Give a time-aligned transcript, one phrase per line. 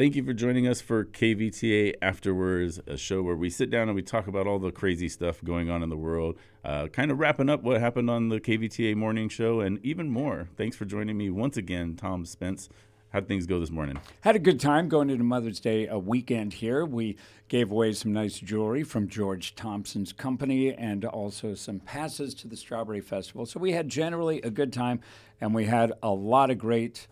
[0.00, 3.94] Thank you for joining us for KVTA Afterwards, a show where we sit down and
[3.94, 7.18] we talk about all the crazy stuff going on in the world, uh, kind of
[7.18, 10.48] wrapping up what happened on the KVTA morning show and even more.
[10.56, 12.70] Thanks for joining me once again, Tom Spence.
[13.10, 14.00] How'd things go this morning?
[14.22, 16.86] Had a good time going into Mother's Day a weekend here.
[16.86, 22.48] We gave away some nice jewelry from George Thompson's company and also some passes to
[22.48, 23.44] the Strawberry Festival.
[23.44, 25.00] So we had generally a good time
[25.42, 27.06] and we had a lot of great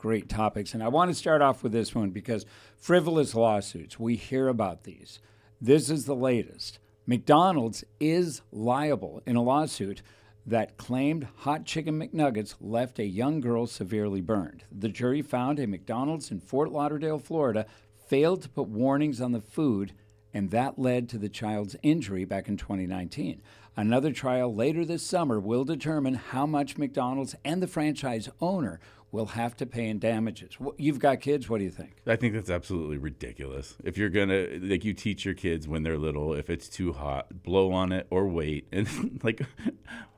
[0.00, 0.72] great topics.
[0.72, 2.46] And I want to start off with this one because
[2.78, 5.20] frivolous lawsuits, we hear about these.
[5.60, 6.78] This is the latest.
[7.06, 10.00] McDonald's is liable in a lawsuit
[10.46, 14.64] that claimed hot chicken McNuggets left a young girl severely burned.
[14.72, 17.66] The jury found a McDonald's in Fort Lauderdale, Florida,
[18.08, 19.92] failed to put warnings on the food,
[20.32, 23.42] and that led to the child's injury back in 2019.
[23.76, 28.80] Another trial later this summer will determine how much McDonald's and the franchise owner
[29.12, 30.56] will have to pay in damages.
[30.76, 31.48] You've got kids.
[31.48, 31.96] What do you think?
[32.06, 33.76] I think that's absolutely ridiculous.
[33.84, 37.42] If you're gonna like, you teach your kids when they're little, if it's too hot,
[37.42, 39.42] blow on it or wait, and like,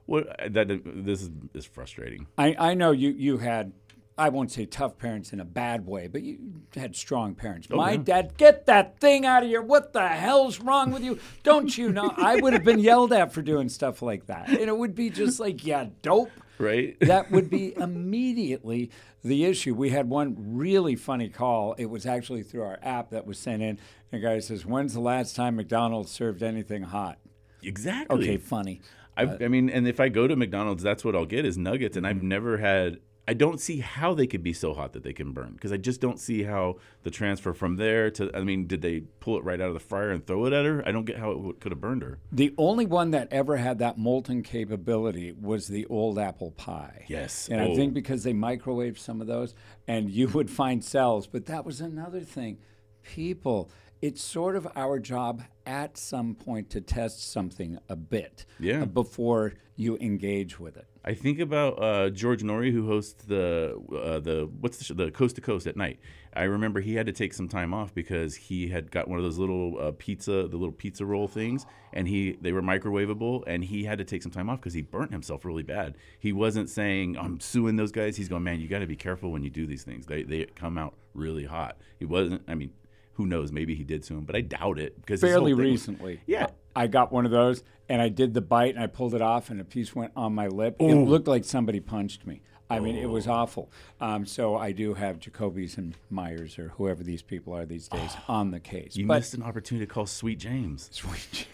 [0.06, 2.26] what that this is is frustrating.
[2.36, 3.72] I I know you you had.
[4.18, 6.38] I won't say tough parents in a bad way, but you
[6.76, 7.66] had strong parents.
[7.70, 7.96] Oh, My yeah.
[7.96, 9.62] dad, get that thing out of here.
[9.62, 11.18] What the hell's wrong with you?
[11.42, 12.12] Don't you know?
[12.18, 14.50] I would have been yelled at for doing stuff like that.
[14.50, 16.96] And it would be just like, yeah, dope right?
[17.00, 18.90] that would be immediately
[19.24, 19.74] the issue.
[19.74, 21.74] We had one really funny call.
[21.78, 23.78] It was actually through our app that was sent in.
[24.10, 27.18] The guy says, "When's the last time McDonald's served anything hot?"
[27.62, 28.18] Exactly.
[28.18, 28.80] Okay, funny.
[29.16, 31.58] I, uh, I mean, and if I go to McDonald's, that's what I'll get is
[31.58, 35.04] nuggets, and I've never had I don't see how they could be so hot that
[35.04, 38.36] they can burn because I just don't see how the transfer from there to.
[38.36, 40.64] I mean, did they pull it right out of the fryer and throw it at
[40.64, 40.82] her?
[40.86, 42.18] I don't get how it could have burned her.
[42.32, 47.04] The only one that ever had that molten capability was the old apple pie.
[47.08, 47.72] Yes, and oh.
[47.72, 47.94] I think oh.
[47.94, 49.54] because they microwaved some of those,
[49.86, 51.28] and you would find cells.
[51.28, 52.58] But that was another thing.
[53.04, 53.70] People,
[54.02, 58.84] it's sort of our job at some point to test something a bit yeah.
[58.84, 60.86] before you engage with it.
[61.04, 64.94] I think about uh, George Noory, who hosts the uh, the what's the, show?
[64.94, 65.98] the Coast to Coast at night.
[66.34, 69.24] I remember he had to take some time off because he had got one of
[69.24, 73.64] those little uh, pizza, the little pizza roll things, and he they were microwavable, and
[73.64, 75.96] he had to take some time off because he burnt himself really bad.
[76.18, 78.16] He wasn't saying I'm suing those guys.
[78.16, 80.06] He's going, man, you got to be careful when you do these things.
[80.06, 81.78] They they come out really hot.
[81.98, 82.42] He wasn't.
[82.46, 82.70] I mean,
[83.14, 83.52] who knows?
[83.52, 86.14] Maybe he did him, but I doubt it because fairly recently.
[86.14, 89.14] Was, yeah, I got one of those and I did the bite and I pulled
[89.14, 90.76] it off and a piece went on my lip.
[90.80, 90.88] Ooh.
[90.88, 92.42] It looked like somebody punched me.
[92.70, 93.70] I mean, it was awful.
[94.00, 98.12] Um, so I do have Jacoby's and Meyers or whoever these people are these days
[98.16, 98.96] oh, on the case.
[98.96, 100.88] You but missed an opportunity to call Sweet James.
[100.90, 101.48] Sweet James.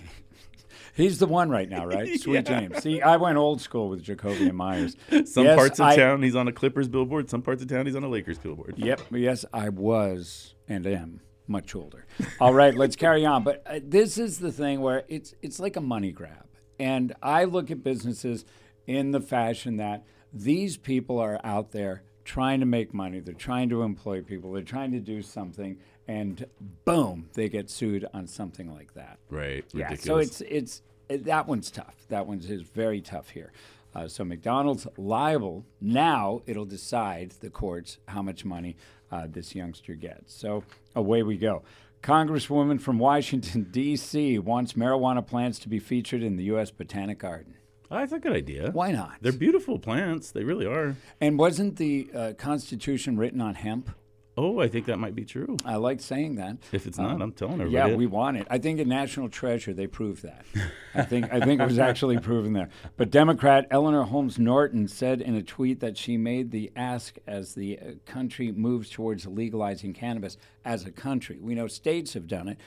[0.94, 2.08] He's the one right now, right?
[2.20, 2.60] Sweet yeah.
[2.60, 2.82] James.
[2.84, 4.96] See, I went old school with Jacoby and Meyers.
[5.24, 7.28] some yes, parts of I, town he's on a Clippers billboard.
[7.28, 8.74] Some parts of town he's on a Lakers billboard.
[8.76, 9.00] Yep.
[9.10, 12.06] Yes, I was and am much older.
[12.40, 13.44] All right, let's carry on.
[13.44, 16.46] But uh, this is the thing where it's it's like a money grab,
[16.78, 18.44] and I look at businesses
[18.86, 23.20] in the fashion that these people are out there trying to make money.
[23.20, 24.52] They're trying to employ people.
[24.52, 26.46] They're trying to do something, and
[26.84, 29.18] boom, they get sued on something like that.
[29.30, 29.64] Right.
[29.72, 29.94] Yeah.
[29.94, 31.94] So it's it's it, that one's tough.
[32.08, 33.52] That one's is very tough here.
[33.98, 36.42] Uh, so McDonald's liable now.
[36.46, 38.76] It'll decide the courts how much money
[39.10, 40.34] uh, this youngster gets.
[40.34, 40.62] So
[40.94, 41.62] away we go.
[42.02, 44.38] Congresswoman from Washington, D.C.
[44.38, 46.70] wants marijuana plants to be featured in the U.S.
[46.70, 47.54] Botanic Garden.
[47.90, 48.70] That's a good idea.
[48.70, 49.16] Why not?
[49.20, 50.30] They're beautiful plants.
[50.30, 50.94] They really are.
[51.20, 53.90] And wasn't the uh, Constitution written on hemp?
[54.40, 55.56] Oh, I think that might be true.
[55.64, 56.58] I like saying that.
[56.70, 57.90] If it's not, um, I'm telling everybody.
[57.90, 58.46] Yeah, we want it.
[58.48, 60.44] I think in National Treasure they proved that.
[60.94, 62.68] I think I think it was actually proven there.
[62.96, 67.54] But Democrat Eleanor Holmes Norton said in a tweet that she made the ask as
[67.54, 71.40] the uh, country moves towards legalizing cannabis as a country.
[71.40, 72.58] We know states have done it,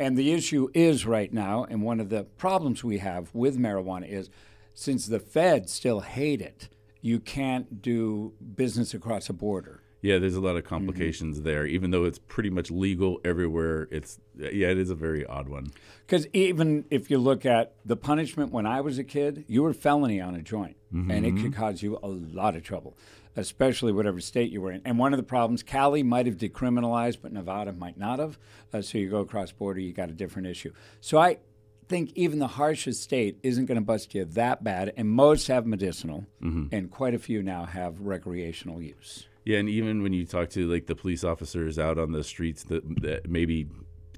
[0.00, 4.10] and the issue is right now, and one of the problems we have with marijuana
[4.10, 4.30] is
[4.74, 6.68] since the feds still hate it,
[7.00, 10.68] you can't do business across a border yeah, there's a lot of mm-hmm.
[10.68, 11.46] complications mm-hmm.
[11.46, 11.66] there.
[11.66, 15.72] Even though it's pretty much legal everywhere, it's yeah, it is a very odd one.
[16.06, 19.74] Because even if you look at the punishment when I was a kid, you were
[19.74, 21.10] felony on a joint, mm-hmm.
[21.10, 22.96] and it could cause you a lot of trouble,
[23.36, 24.82] especially whatever state you were in.
[24.84, 28.38] And one of the problems, Cali might have decriminalized, but Nevada might not have.
[28.72, 30.72] Uh, so you go across border, you got a different issue.
[31.00, 31.38] So I
[31.88, 35.66] think even the harshest state isn't going to bust you that bad, and most have
[35.66, 36.74] medicinal, mm-hmm.
[36.74, 39.26] and quite a few now have recreational use.
[39.44, 42.64] Yeah, and even when you talk to like the police officers out on the streets
[42.64, 43.68] that, that maybe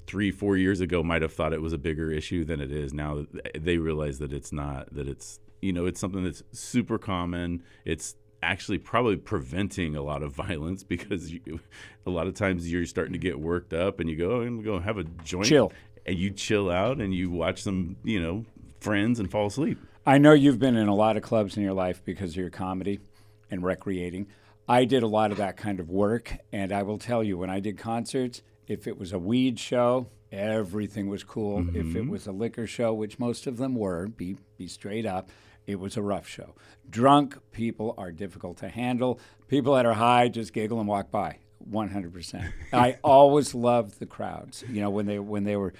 [0.05, 2.93] three, four years ago might have thought it was a bigger issue than it is
[2.93, 3.25] now.
[3.57, 4.93] They realize that it's not.
[4.93, 7.63] That it's you know it's something that's super common.
[7.85, 11.59] It's actually probably preventing a lot of violence because you,
[12.05, 14.63] a lot of times you're starting to get worked up and you go oh, and
[14.63, 15.71] go have a joint, Chill.
[16.05, 18.45] and you chill out and you watch some, you know,
[18.79, 19.79] friends and fall asleep.
[20.05, 22.49] I know you've been in a lot of clubs in your life because of your
[22.49, 22.99] comedy
[23.49, 24.27] and recreating.
[24.67, 27.49] I did a lot of that kind of work, and I will tell you, when
[27.49, 31.67] I did concerts, if it was a weed show, everything was cool.
[31.69, 32.09] If it mm-hmm.
[32.09, 35.29] was a liquor show, which most of them were, be be straight up,
[35.67, 36.55] it was a rough show.
[36.89, 39.19] Drunk people are difficult to handle.
[39.47, 41.37] People that are high just giggle and walk by.
[41.69, 42.51] 100%.
[42.73, 45.73] I always loved the crowds, you know, when they when they were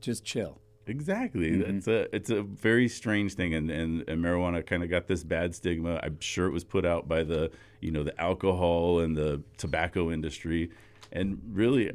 [0.00, 0.60] just chill.
[0.88, 1.50] Exactly.
[1.50, 1.76] Mm-hmm.
[1.76, 5.22] It's a it's a very strange thing, and and, and marijuana kind of got this
[5.22, 6.00] bad stigma.
[6.02, 7.50] I'm sure it was put out by the
[7.80, 10.70] you know the alcohol and the tobacco industry,
[11.12, 11.92] and really,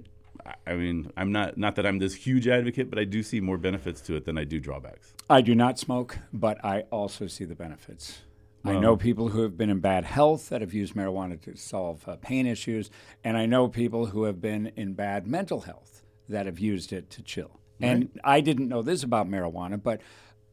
[0.68, 3.57] I- mean, I'm not not that I'm this huge advocate, but I do see more
[3.57, 5.13] benefits to it than I do drawbacks.
[5.30, 8.22] I do not smoke, but I also see the benefits.
[8.66, 12.07] I know people who have been in bad health that have used marijuana to solve
[12.07, 12.89] uh, pain issues,
[13.22, 17.10] and I know people who have been in bad mental health that have used it
[17.10, 17.60] to chill.
[17.81, 20.02] And I didn't know this about marijuana, but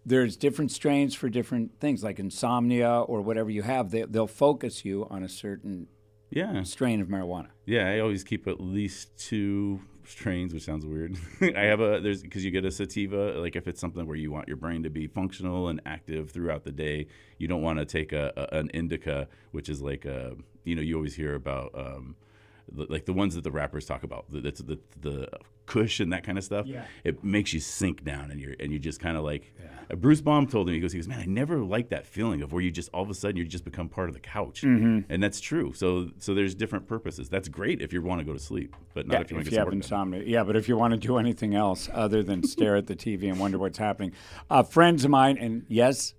[0.04, 3.90] there's different strains for different things, like insomnia or whatever you have.
[3.90, 5.86] They, they'll focus you on a certain
[6.30, 7.48] Yeah, strain of marijuana.
[7.66, 7.88] yeah.
[7.88, 11.16] I always keep at least two strains, which sounds weird.
[11.56, 14.32] I have a there's because you get a sativa, like if it's something where you
[14.32, 17.06] want your brain to be functional and active throughout the day,
[17.38, 20.34] you don't want to take a, a an indica, which is like a
[20.64, 21.70] you know you always hear about.
[21.74, 22.16] Um,
[22.74, 25.28] like the ones that the rappers talk about, the the, the,
[25.66, 26.66] Kush and that kind of stuff.
[26.66, 26.84] Yeah.
[27.04, 29.54] It makes you sink down and you're and you just kind of like.
[29.88, 32.42] Uh, Bruce Baum told me he goes he goes man I never liked that feeling
[32.42, 34.62] of where you just all of a sudden you just become part of the couch,
[34.62, 35.12] Mm-hmm.
[35.12, 35.72] and that's true.
[35.72, 37.28] So so there's different purposes.
[37.28, 39.46] That's great if you want to go to sleep, but not Yeah, if you want
[39.46, 39.76] if to you have some work done.
[39.78, 40.22] insomnia.
[40.26, 43.28] Yeah, but if you want to do anything else other than stare at the TV
[43.28, 44.12] and wonder what's happening,
[44.50, 46.14] uh, friends of mine, and yes,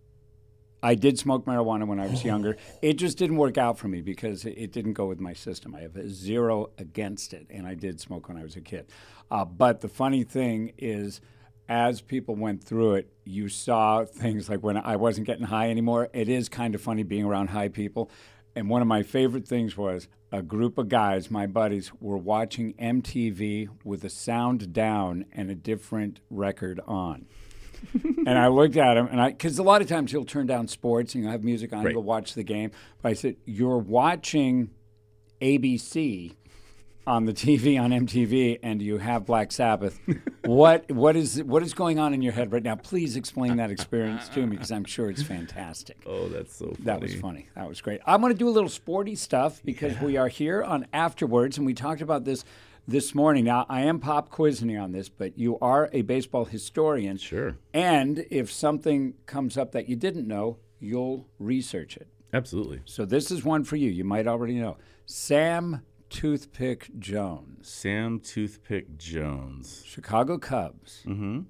[0.83, 2.57] I did smoke marijuana when I was younger.
[2.81, 5.75] It just didn't work out for me because it, didn't go with my system.
[5.75, 8.87] I have a zero against it, and I did smoke when I was a kid.
[9.29, 11.21] Uh, but the funny thing is,
[11.67, 16.09] as people went through it, you saw things like when I wasn't getting high anymore.
[16.13, 18.09] It is kind of funny being around high people.
[18.55, 22.73] And one of my favorite things was a group of guys, my buddies, were watching
[22.73, 27.25] MTV with the sound down and a different record on.
[28.03, 30.67] and I looked at him, and I because a lot of times he'll turn down
[30.67, 31.93] sports and you have music on, Right.
[31.93, 32.71] you'll watch the game.
[33.01, 34.69] But I said, You're watching
[35.41, 36.35] ABC
[37.07, 39.99] on the TV on MTV, and you have Black Sabbath.
[40.45, 42.75] what what is what is going on in your head right now?
[42.75, 45.97] Please explain that experience to me because I'm sure it's fantastic.
[46.05, 46.77] Oh, that's so funny.
[46.85, 47.47] That was funny.
[47.55, 48.01] That was great.
[48.05, 51.65] I'm going to do a little sporty stuff because we are here on Afterwards, and
[51.65, 52.45] we talked about this
[52.87, 53.45] this morning.
[53.45, 57.17] Now, I am pop quizzing on this, but you are a baseball historian.
[57.17, 57.57] Sure.
[57.73, 62.07] And if something comes up that you didn't know, you'll research it.
[62.33, 62.81] Absolutely.
[62.85, 63.89] So this is one for you.
[63.89, 64.77] You might already know.
[65.05, 69.83] Sam Toothpick Jones, Sam Toothpick Jones.
[69.85, 71.41] Chicago Cubs, Mm-hmm.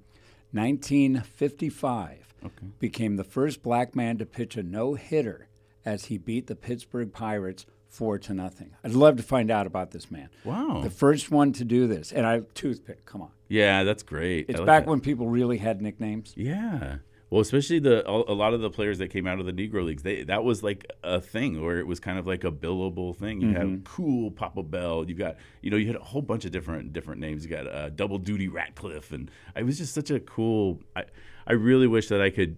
[0.51, 2.67] 1955, Okay.
[2.79, 5.47] became the first black man to pitch a no hitter
[5.85, 8.71] as he beat the Pittsburgh Pirates four to nothing.
[8.83, 10.29] I'd love to find out about this man.
[10.43, 10.79] Wow.
[10.81, 13.05] The first one to do this, and I toothpick.
[13.05, 14.47] Come on, yeah, that's great.
[14.49, 14.89] It's like back that.
[14.89, 16.33] when people really had nicknames.
[16.35, 16.97] Yeah.
[17.29, 20.03] Well, especially the a lot of the players that came out of the Negro leagues,
[20.03, 23.39] they that was like a thing where it was kind of like a billable thing.
[23.39, 23.71] You Mm-hmm.
[23.75, 26.91] have cool Papa Bell, you got you know you had a whole bunch of different
[26.91, 27.45] different names.
[27.45, 30.79] You got uh, Double Duty Radcliffe, and it was just such a cool.
[30.95, 31.05] I
[31.47, 32.57] I really wish that I could.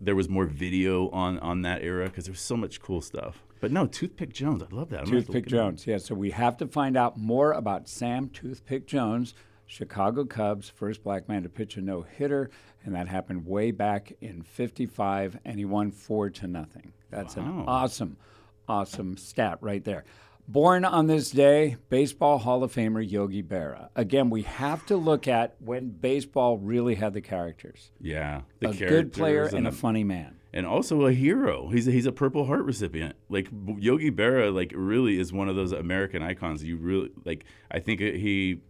[0.00, 3.42] There was more video on on that era because there was so much cool stuff.
[3.60, 5.00] But no, Toothpick Jones, I love that.
[5.00, 5.58] I'm Toothpick look it up.
[5.70, 5.86] Jones.
[5.86, 9.34] Yeah, so we have to find out more about Sam Toothpick Jones,
[9.64, 12.50] Chicago Cubs, first black man to pitch a no hitter,
[12.84, 16.92] and that happened way back in '55, and he won four to nothing.
[17.10, 18.18] That's an awesome,
[18.68, 20.04] awesome stat right there.
[20.48, 23.88] Born on this day, Baseball Hall of Famer Yogi Berra.
[23.96, 27.90] Again, we have to look at when baseball really had the characters.
[28.00, 30.36] Yeah, the a good player characters and a the- funny man.
[30.52, 31.68] and also a hero.
[31.68, 33.16] He's a, he's a Purple Heart recipient.
[33.28, 33.48] Like
[33.78, 36.62] Yogi Berra, like really is one of those American icons.
[36.62, 37.44] You really like.
[37.70, 38.60] I think he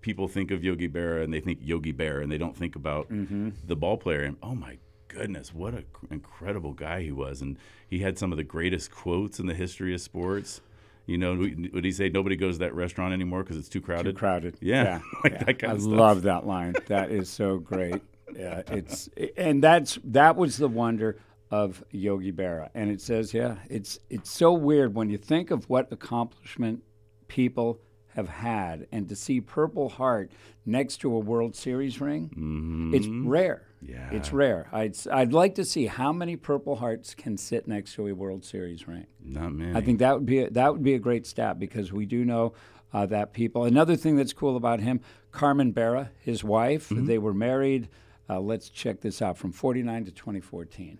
[0.00, 3.10] people think of Yogi Berra and they think Yogi Bear and they don't think about
[3.10, 3.50] mm-hmm.
[3.64, 4.22] the ball player.
[4.22, 4.78] And oh my
[5.08, 7.42] goodness, what an incredible guy he was!
[7.42, 10.60] And he had some of the greatest quotes in the history of sports.
[11.06, 14.12] You know, would he say nobody goes to that restaurant anymore because it's too crowded?
[14.12, 14.56] Too crowded.
[14.60, 15.92] Yeah, like that kind I of stuff.
[15.92, 16.74] love that line.
[16.86, 18.02] That is so great.
[18.34, 21.18] Yeah, it's and that's that was the wonder
[21.50, 22.70] of Yogi Berra.
[22.74, 26.82] And it says, yeah, it's it's so weird when you think of what accomplishment
[27.28, 27.80] people
[28.16, 30.32] have had, and to see Purple Heart
[30.64, 33.68] next to a World Series ring, it's rare.
[33.82, 34.08] Yeah.
[34.10, 34.68] It's rare.
[34.72, 38.42] I'd, I'd like to see how many Purple Hearts can sit next to a World
[38.42, 39.06] Series ring.
[39.22, 39.76] Not many.
[39.76, 42.24] I think that would be a, that would be a great stat because we do
[42.24, 42.54] know
[42.94, 43.64] uh, that people.
[43.64, 47.90] Another thing that's cool about him, Carmen Berra, his wife, they were married.
[48.28, 50.98] Uh, let's check this out from 49 to 2014.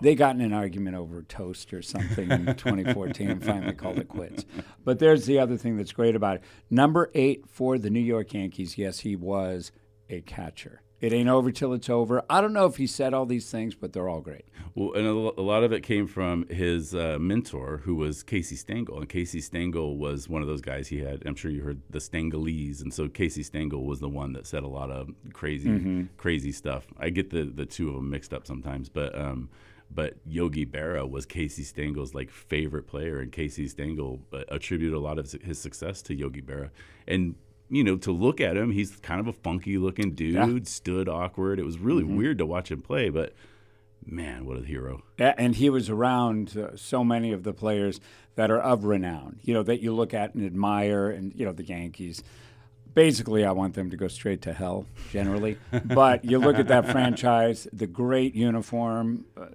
[0.00, 4.08] They got in an argument over toast or something in 2014 and finally called it
[4.08, 4.44] quits.
[4.84, 6.42] But there's the other thing that's great about it.
[6.70, 9.72] Number eight for the New York Yankees, yes, he was
[10.08, 10.82] a catcher.
[11.00, 12.24] It ain't over till it's over.
[12.28, 14.46] I don't know if he said all these things, but they're all great.
[14.74, 18.98] Well, and a, lot of it came from his uh, mentor, who was Casey Stengel.
[18.98, 21.22] And Casey Stengel was one of those guys he had.
[21.24, 24.64] I'm sure you heard the Stengelese, and so Casey Stengel was the one that said
[24.64, 26.88] a lot of crazy, crazy stuff.
[26.98, 29.50] I get the the two of them mixed up sometimes, but um,
[29.90, 35.00] but Yogi Berra was Casey Stengel's like favorite player, and Casey Stengel uh, attributed a
[35.00, 36.70] lot of his success to Yogi Berra.
[37.06, 37.34] And
[37.70, 41.58] you know, to look at him, he's kind of a funky looking dude, stood awkward.
[41.58, 43.34] It was really weird to watch him play, but
[44.04, 45.02] man, what a hero.
[45.18, 48.00] Yeah, and he was around uh, so many of the players
[48.36, 51.52] that are of renown, you know, that you look at and admire, and you know
[51.52, 52.22] the Yankees.
[52.98, 55.56] Basically, I want them to go straight to hell, generally.
[55.84, 59.46] but you look at that franchise, the great uniform, uh,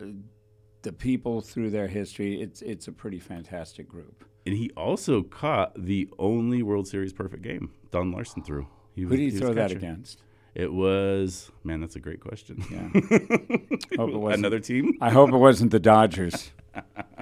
[0.84, 2.42] the people through their history.
[2.42, 4.24] It's it's a pretty fantastic group.
[4.46, 8.66] And he also caught the only World Series perfect game Don Larsen threw.
[8.96, 10.22] He Who was- do you he was throw that against?
[10.56, 12.64] It was man, that's a great question.
[12.72, 12.88] Yeah.
[13.98, 14.94] Hope it wasn't- Another team?
[15.02, 16.52] I hope it wasn't the Dodgers.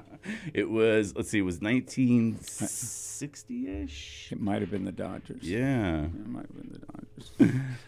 [0.54, 4.32] It was let's see, it was 1960ish.
[4.32, 5.44] It might have been the Dodgers.
[5.44, 6.06] Yeah.
[6.06, 7.32] It might have been the Dodgers.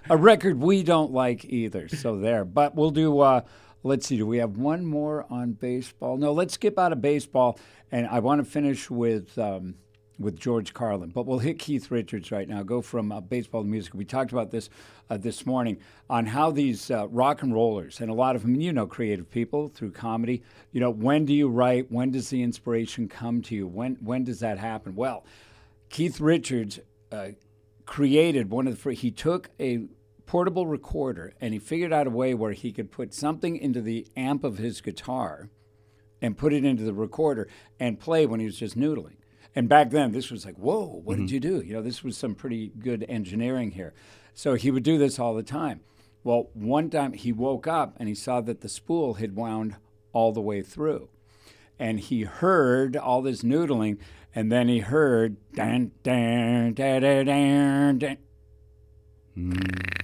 [0.09, 1.87] a record we don't like either.
[1.87, 2.45] So there.
[2.45, 3.19] But we'll do.
[3.19, 3.41] Uh,
[3.83, 4.17] let's see.
[4.17, 6.17] Do we have one more on baseball?
[6.17, 6.33] No.
[6.33, 7.59] Let's skip out of baseball,
[7.91, 9.37] and I want to finish with.
[9.37, 9.75] Um,
[10.23, 12.63] with George Carlin, but we'll hit Keith Richards right now.
[12.63, 13.93] Go from uh, baseball to music.
[13.93, 14.69] We talked about this
[15.09, 15.77] uh, this morning
[16.09, 19.29] on how these uh, rock and rollers and a lot of them, you know, creative
[19.29, 20.41] people through comedy.
[20.71, 21.91] You know, when do you write?
[21.91, 23.67] When does the inspiration come to you?
[23.67, 24.95] When when does that happen?
[24.95, 25.25] Well,
[25.89, 26.79] Keith Richards
[27.11, 27.29] uh,
[27.85, 28.93] created one of the.
[28.93, 29.87] He took a
[30.25, 34.07] portable recorder and he figured out a way where he could put something into the
[34.15, 35.49] amp of his guitar
[36.21, 37.47] and put it into the recorder
[37.79, 39.17] and play when he was just noodling.
[39.55, 41.33] And back then, this was like, whoa, what did mm-hmm.
[41.33, 41.61] you do?
[41.61, 43.93] You know, this was some pretty good engineering here.
[44.33, 45.81] So he would do this all the time.
[46.23, 49.75] Well, one time he woke up and he saw that the spool had wound
[50.11, 51.09] all the way through.
[51.77, 53.97] And he heard all this noodling,
[54.33, 58.17] and then he heard dan dan da da dan dan.
[59.37, 60.03] Mm.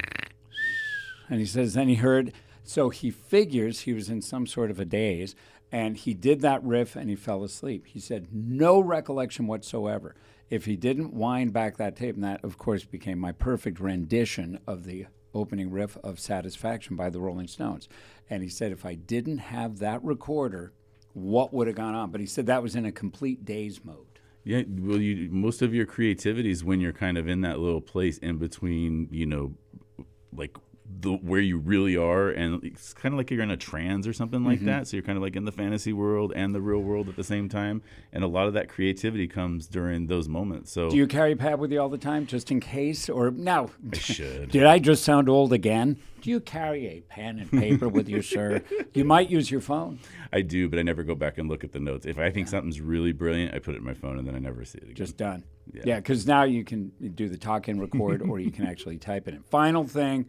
[1.30, 4.80] And he says, then he heard, so he figures he was in some sort of
[4.80, 5.36] a daze,
[5.72, 7.88] and he did that riff and he fell asleep.
[7.88, 10.16] He said, no recollection whatsoever.
[10.50, 14.60] If he didn't wind back that tape, and that, of course, became my perfect rendition
[14.66, 17.88] of the opening riff of Satisfaction by the Rolling Stones.
[18.30, 20.74] And he said, if I didn't have that recorder,
[21.14, 22.10] what would have gone on?
[22.10, 24.06] But he said that was in a complete daze mode.
[24.44, 27.82] Yeah, well, you most of your creativity is when you're kind of in that little
[27.82, 29.54] place in between, you know,
[30.36, 30.58] like
[31.02, 34.14] the where you really are, and it's kind of like you're in a trance or
[34.14, 34.68] something like mm-hmm.
[34.68, 34.88] that.
[34.88, 37.24] So you're kind of like in the fantasy world and the real world at the
[37.24, 37.82] same time,
[38.12, 40.72] and a lot of that creativity comes during those moments.
[40.72, 43.10] So Do you carry a pad with you all the time, just in case?
[43.10, 44.50] Or now, I should.
[44.52, 45.98] did I just sound old again?
[46.22, 48.62] Do you carry a pen and paper with you, sir?
[48.94, 50.00] You might use your phone.
[50.34, 52.06] I do, but I never go back and look at the notes.
[52.06, 54.40] If I think something's really brilliant, I put it in my phone and then I
[54.40, 54.96] never see it again.
[54.96, 55.44] Just done.
[55.72, 55.84] Yeah.
[55.86, 59.28] Yeah, because now you can do the talk and record, or you can actually type
[59.28, 59.44] it in.
[59.44, 60.28] Final thing,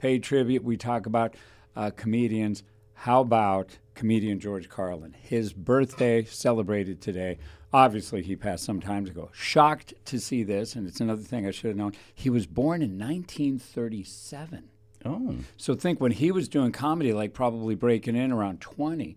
[0.00, 0.64] pay tribute.
[0.64, 1.34] We talk about
[1.76, 2.62] uh, comedians.
[2.94, 5.14] How about comedian George Carlin?
[5.20, 7.38] His birthday celebrated today.
[7.72, 9.30] Obviously, he passed some time ago.
[9.32, 11.92] Shocked to see this, and it's another thing I should have known.
[12.14, 14.68] He was born in 1937.
[15.04, 19.16] oh, So think when he was doing comedy, like probably breaking in around 20,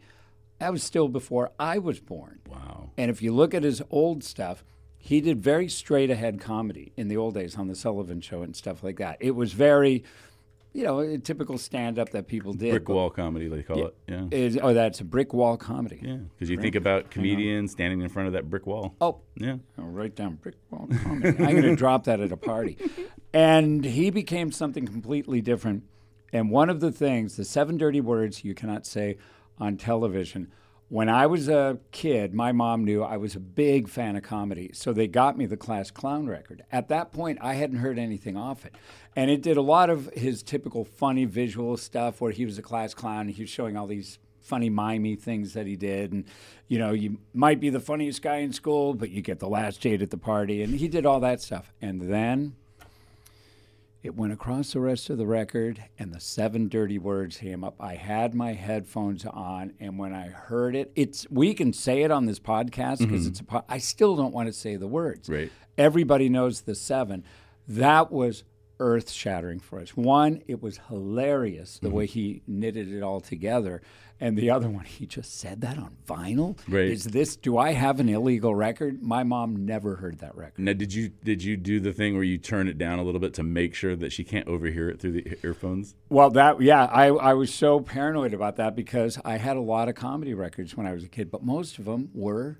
[0.60, 2.40] that was still before I was born.
[2.48, 2.92] wow.
[2.98, 4.63] And if you look at his old stuff,
[4.98, 8.56] he did very straight ahead comedy in the old days on the Sullivan Show and
[8.56, 9.18] stuff like that.
[9.20, 10.04] It was very,
[10.74, 12.72] you know, a typical stand up that people did.
[12.72, 13.96] Brick wall comedy, they call it.
[14.08, 14.25] Yeah.
[14.32, 16.00] Is, oh, that's a brick wall comedy.
[16.01, 18.96] Yeah, because you think about comedians standing in front of that brick wall.
[19.00, 19.58] Oh, Yeah.
[19.77, 21.30] I'll write down brick wall comedy.
[21.30, 22.77] I'm going to drop that at a party.
[23.34, 25.84] And he became something completely different.
[26.32, 29.18] And one of the things, the seven dirty words you cannot say
[29.60, 30.51] on television.
[30.94, 34.70] When I was a kid, my mom knew I was a big fan of comedy,
[34.76, 36.64] so they got me the Class Clown record.
[36.72, 38.76] At that point, I hadn't heard anything off it.
[39.16, 42.62] And it did a lot of his typical funny visual stuff where he was a
[42.62, 46.26] class clown and he was showing all these funny mimey things that he did, and
[46.68, 49.82] you know, you might be the funniest guy in school, but you get the last
[49.82, 51.74] date at the party, and he did all that stuff.
[51.82, 52.56] And then
[54.04, 57.76] it went across the rest of the record, and the seven dirty words came up.
[57.80, 62.12] I had my headphones on, and when I heard it, it's we can say it
[62.12, 63.28] on this podcast because mm-hmm.
[63.30, 63.44] it's a.
[63.46, 65.30] Po- I still don't want to say the words.
[65.30, 65.50] Right.
[65.78, 67.24] Everybody knows the seven.
[67.66, 68.44] That was
[68.80, 69.96] earth shattering for us.
[69.96, 71.98] One, it was hilarious the mm-hmm.
[71.98, 73.82] way he knitted it all together.
[74.20, 76.58] And the other one, he just said that on vinyl.
[76.70, 76.86] Right.
[76.86, 79.01] Is this, do I have an illegal record?
[79.01, 80.60] My mom never heard that record.
[80.60, 83.20] Now, did you did you do the thing where you turn it down a little
[83.20, 85.96] bit to make sure that she can't overhear it through the earphones?
[86.10, 89.89] Well, that, yeah, I, I was so paranoid about that because I had a lot
[89.89, 92.60] of comedy records when I was a kid, but most of them were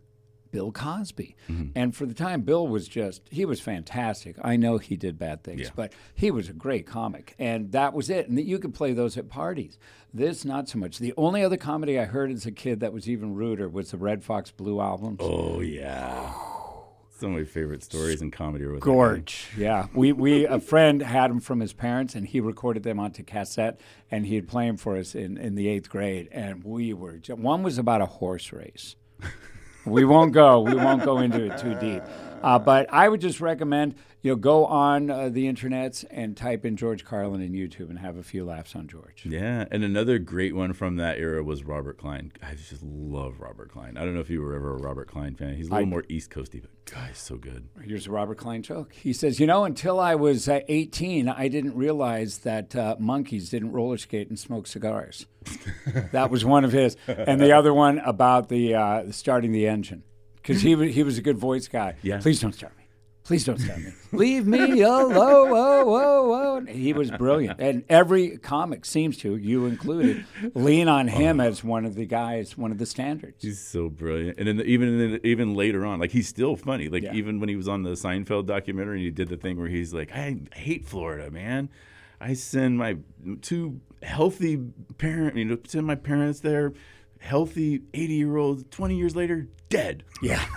[0.54, 1.36] Bill Cosby.
[1.50, 1.72] Mm-hmm.
[1.76, 4.38] And for the time, Bill was just, he was fantastic.
[4.42, 5.70] I know he did bad things, Yeah.
[5.76, 7.36] but he was a great comic.
[7.38, 8.30] And that was it.
[8.30, 9.78] And that you could play those at parties.
[10.14, 11.00] This, not so much.
[11.00, 13.98] The only other comedy I heard as a kid that was even ruder was the
[13.98, 15.18] Redd Foxx Blue albums.
[15.24, 16.32] Oh yeah,
[17.20, 18.82] some of my favorite stories in comedy are with.
[18.82, 19.88] Gorge, yeah.
[19.96, 23.80] We we a friend had them from his parents, and he recorded them onto cassette,
[24.12, 26.30] and he'd play them for us in, in the eighth grade.
[26.32, 28.96] And we were one was about a horse race.
[29.86, 30.62] We won't go.
[30.62, 32.04] We won't go into it too deep.
[32.44, 36.66] Uh, but I would just recommend you know go on uh, the internets and type
[36.66, 39.26] in George Carlin in YouTube and have a few laughs on George.
[39.26, 42.32] Yeah, and another great one from that era was Robert Klein.
[42.42, 43.98] I just love Robert Klein.
[43.98, 45.56] I don't know if you were ever a Robert Klein fan.
[45.56, 47.68] He's a little I- more East Coasty, but guy, so good.
[47.82, 48.94] Here's a Robert Klein joke.
[48.94, 53.50] He says, You know, until I was uh, 18, I didn't realize that uh, monkeys
[53.50, 55.26] didn't roller skate and smoke cigars.
[56.12, 56.96] that was one of his.
[57.08, 60.04] And the other one about the uh, starting the engine.
[60.44, 61.96] Because he, wa- he was a good voice guy.
[62.04, 62.20] Yeah.
[62.20, 62.84] Please don't start me.
[63.24, 63.94] Please don't start me.
[64.12, 65.16] Leave me alone.
[65.16, 65.46] Whoa,
[65.86, 66.66] whoa, whoa.
[66.66, 67.62] He was brilliant.
[67.62, 71.46] And every comic seems to, you included, lean on him oh.
[71.46, 73.42] as one of the guys, one of the standards.
[73.42, 76.58] He's so brilliant, and then the, even in the, even later on, like he's still
[76.58, 76.90] funny.
[76.90, 77.14] Like Yeah.
[77.14, 80.12] even when he was on the Seinfeld documentary, he did the thing where he's like,
[80.12, 81.70] "I hate Florida, man.
[82.20, 82.98] I send my
[83.42, 84.58] two healthy
[84.98, 86.74] parent, you know, send my parents there,
[87.24, 90.04] healthy 80 year old Twenty years later, dead.
[90.22, 90.44] Yeah.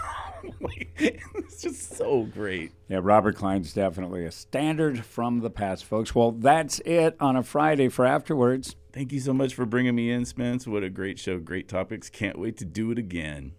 [0.98, 2.72] It's just so great.
[2.88, 6.14] Yeah, Robert Klein's definitely a standard from the past, folks.
[6.14, 8.76] Well, that's it on a Friday for afterwards.
[8.92, 10.66] Thank you so much for bringing me in, Spence.
[10.66, 12.08] What a great show, great topics.
[12.10, 13.52] Can't wait to do it again.